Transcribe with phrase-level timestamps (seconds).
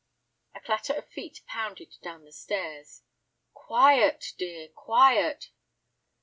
[0.55, 3.03] A clatter of feet pounded down the stairs.
[3.53, 5.51] "Quiet, dear, quiet."